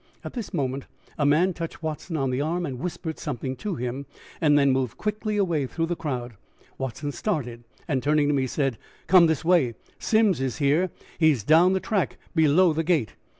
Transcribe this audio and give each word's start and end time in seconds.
At 0.23 0.33
this 0.33 0.51
moment 0.51 0.85
a 1.19 1.27
man 1.27 1.53
touched 1.53 1.83
Watson 1.83 2.17
on 2.17 2.31
the 2.31 2.41
arm 2.41 2.65
and 2.65 2.79
whispered 2.79 3.19
something 3.19 3.55
to 3.57 3.75
him 3.75 4.07
and 4.41 4.57
then 4.57 4.71
moved 4.71 4.97
quickly 4.97 5.37
away 5.37 5.67
through 5.67 5.85
the 5.85 5.95
crowd. 5.95 6.33
Watson 6.79 7.11
started, 7.11 7.63
and 7.87 8.01
turning 8.01 8.27
to 8.27 8.33
me 8.33 8.47
said, 8.47 8.79
"Come 9.05 9.27
this 9.27 9.45
way. 9.45 9.75
Simms 9.99 10.41
is 10.41 10.57
here, 10.57 10.89
he 11.19 11.29
is 11.29 11.43
down 11.43 11.73
the 11.73 11.79
track, 11.79 12.17
below 12.33 12.73
the 12.73 12.83
gate." 12.83 13.13